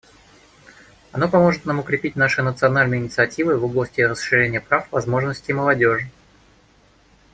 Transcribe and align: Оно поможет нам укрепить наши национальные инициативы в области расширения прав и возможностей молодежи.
Оно 1.11 1.29
поможет 1.29 1.65
нам 1.67 1.77
укрепить 1.77 2.15
наши 2.15 2.41
национальные 2.41 3.01
инициативы 3.01 3.55
в 3.55 3.63
области 3.65 4.01
расширения 4.01 4.59
прав 4.59 4.85
и 4.87 4.95
возможностей 4.95 5.53
молодежи. 5.53 6.09